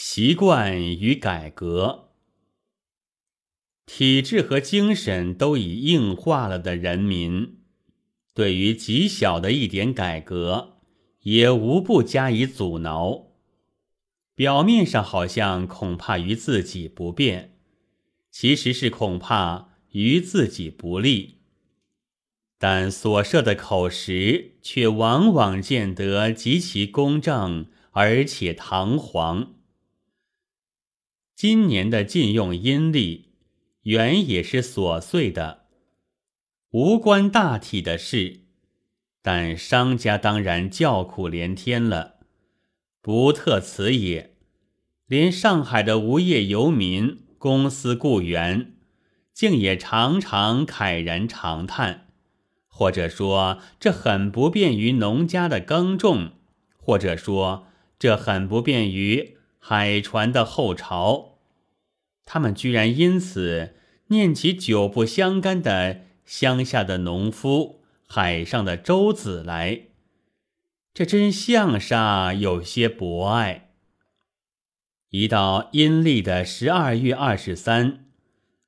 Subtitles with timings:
[0.00, 2.10] 习惯与改革，
[3.84, 7.56] 体制和精神都已硬化了的人民，
[8.32, 10.76] 对于极小的一点改革，
[11.22, 13.32] 也无不加以阻挠。
[14.36, 17.58] 表面上好像恐怕于自己不便，
[18.30, 21.38] 其实是恐怕于自己不利。
[22.56, 29.54] 但所设的口实，却往往见得极其公正，而且堂皇。
[31.38, 33.28] 今年的禁用阴历，
[33.82, 35.66] 原也是琐碎的，
[36.72, 38.40] 无关大体的事，
[39.22, 42.16] 但商家当然叫苦连天了。
[43.00, 44.34] 不特此也，
[45.06, 48.72] 连上海的无业游民、公司雇员，
[49.32, 52.08] 竟也常常慨然长叹，
[52.66, 56.32] 或者说这很不便于农家的耕种，
[56.76, 59.37] 或者说这很不便于。
[59.58, 61.38] 海船的后朝，
[62.24, 63.74] 他们居然因此
[64.08, 69.88] 念起久不相干的乡下的农夫、海上的舟子来，
[70.94, 73.70] 这真相杀有些博爱。
[75.10, 78.06] 一到阴历的十二月二十三，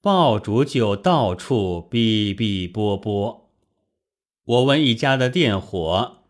[0.00, 3.50] 爆竹就到处哔哔啵啵。
[4.44, 6.24] 我问一家的店伙：“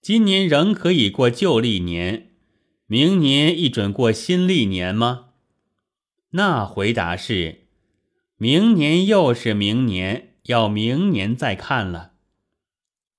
[0.00, 2.28] 今年仍可以过旧历年？”
[2.92, 5.28] 明年一准过新历年吗？
[6.32, 7.62] 那回答是：
[8.36, 12.12] 明年又是明年，要明年再看了。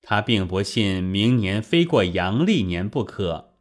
[0.04, 3.56] 他并不信明年非过阳历年不可，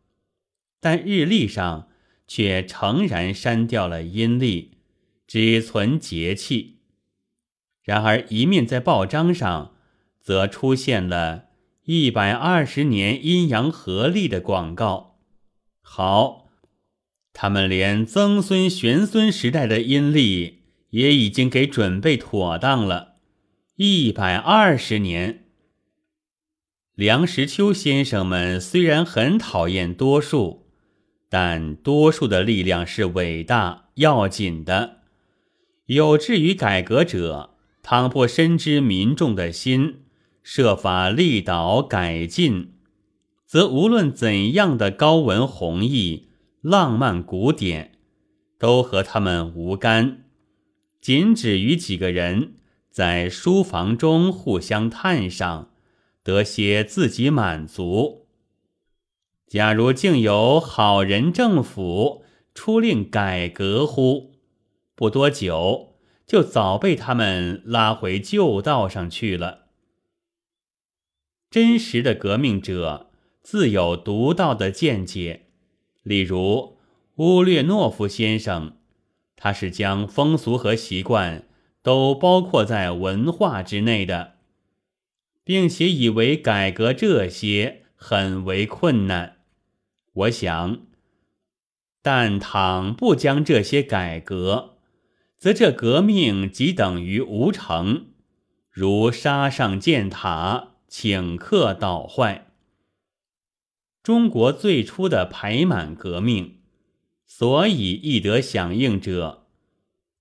[0.81, 1.89] 但日历上
[2.29, 4.73] 却诚然删掉了阴历，
[5.27, 6.81] 只存节气。
[7.83, 9.75] 然而一面在报章上，
[10.21, 11.45] 则出现了
[11.85, 15.12] 一百二十年阴阳合历的广告。
[15.83, 16.49] 好，
[17.33, 23.17] 他们连曾孙玄孙时代的阴历也已经给准备妥当了，
[23.77, 25.45] 一百二十年。
[26.95, 30.67] 梁实秋先生们虽然很讨厌多数，
[31.29, 34.99] 但多数的力量是伟大要紧的。
[35.87, 40.03] 有志于改革者，倘不深知民众的心，
[40.43, 42.75] 设法力导改进。
[43.53, 46.31] 则无论怎样的高文宏义、
[46.63, 47.99] 浪漫古典，
[48.59, 50.25] 都和他们无干，
[51.03, 52.55] 仅止于几个人
[52.89, 55.69] 在书房中互相探赏，
[56.23, 58.27] 得些自己满足。
[59.47, 62.25] 假如竟有好人政府
[62.55, 64.33] 出令改革乎？
[64.95, 69.67] 不多久，就早被他们拉回旧道上去了。
[71.51, 73.11] 真实的革命者。
[73.43, 75.47] 自有独到的见解，
[76.03, 76.79] 例如
[77.17, 78.77] 乌列诺夫先生，
[79.37, 81.49] 他是将风俗和习惯
[81.83, 84.35] 都包括在文化之内的，
[85.45, 89.39] 并且以为改革这些很为困难。
[90.13, 90.79] 我想，
[92.01, 94.77] 但倘不将这些改革，
[95.37, 98.07] 则这革命即等于无成，
[98.71, 102.52] 如沙上建塔，顷刻倒坏。
[104.03, 106.57] 中国最初的排满革命，
[107.25, 109.47] 所以易得响应者，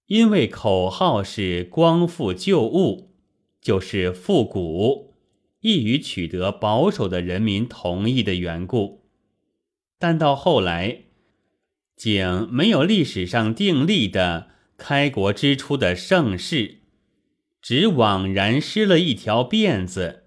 [0.05, 3.15] 因为口号是光复旧物，
[3.59, 5.15] 就是复古，
[5.61, 9.01] 易于取得保守的人民同意的缘故。
[9.97, 11.05] 但到后来，
[11.95, 16.81] 竟没有历史上定立的开国之初的盛世，
[17.61, 20.25] 只枉然失了一条辫子，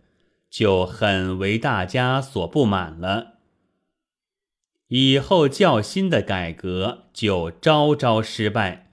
[0.50, 3.33] 就很为大家所不满了。
[4.96, 8.92] 以后较新的改革就招招失败，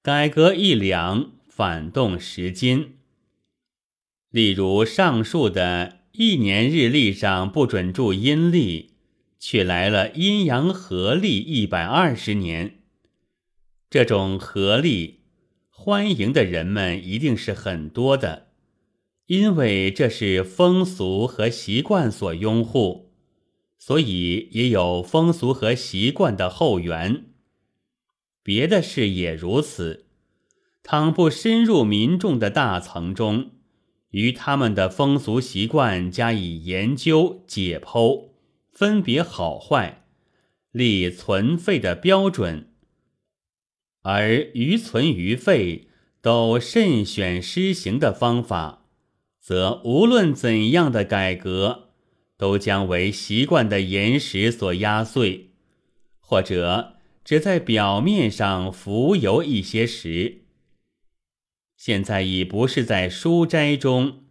[0.00, 2.98] 改革一两反动十斤。
[4.30, 8.90] 例如上述的一年日历上不准注阴历，
[9.40, 12.82] 却来了阴阳合历一百二十年。
[13.90, 15.22] 这种合历
[15.68, 18.46] 欢迎的人们一定是很多的，
[19.26, 23.10] 因为这是风俗和习惯所拥护。
[23.86, 27.26] 所以也有风俗和习惯的后援，
[28.42, 30.06] 别的事也如此。
[30.82, 33.50] 倘不深入民众的大层中，
[34.08, 38.30] 于他们的风俗习惯加以研究解剖，
[38.72, 40.06] 分别好坏，
[40.70, 42.70] 立存废的标准，
[44.00, 45.88] 而于存于废
[46.22, 48.86] 都慎选施行的方法，
[49.38, 51.83] 则无论怎样的改革。
[52.36, 55.50] 都将为习惯的岩石所压碎，
[56.20, 60.42] 或者只在表面上浮游一些时。
[61.76, 64.24] 现在已不是在书斋中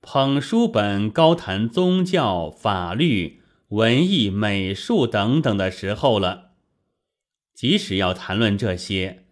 [0.00, 6.52] 捧书本高谈宗教、法律、文艺、美术等等的时候了。
[7.52, 9.24] 即使要谈论这些，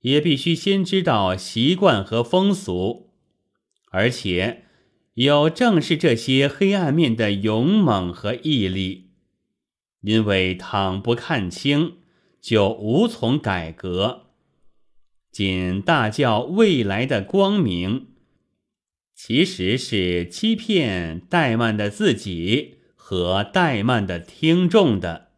[0.00, 3.10] 也必须先知道习惯和风俗，
[3.90, 4.64] 而且
[5.24, 9.10] 有正是这些黑暗面的勇猛和毅力。
[10.00, 11.98] 因为倘不看清，
[12.40, 14.28] 就无从改革。
[15.30, 18.06] 仅大叫未来的光明，
[19.14, 25.29] 其实是欺骗怠慢的自己和怠慢的听众的。